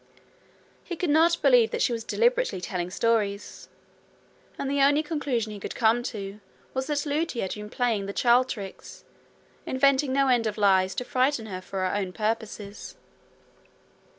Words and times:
He 0.83 0.95
could 0.95 1.11
not 1.11 1.43
believe 1.43 1.69
that 1.69 1.83
she 1.83 1.93
was 1.93 2.03
deliberately 2.03 2.59
telling 2.59 2.89
stories, 2.89 3.69
and 4.57 4.67
the 4.67 4.81
only 4.81 5.03
conclusion 5.03 5.51
he 5.51 5.59
could 5.59 5.75
come 5.75 6.01
to 6.09 6.39
was 6.73 6.87
that 6.87 7.05
Lootie 7.05 7.41
had 7.41 7.53
been 7.53 7.69
playing 7.69 8.07
the 8.07 8.11
child 8.11 8.49
tricks, 8.49 9.03
inventing 9.67 10.11
no 10.11 10.27
end 10.27 10.47
of 10.47 10.57
lies 10.57 10.95
to 10.95 11.05
frighten 11.05 11.45
her 11.45 11.61
for 11.61 11.85
her 11.87 11.95
own 11.95 12.13
purposes. 12.13 12.95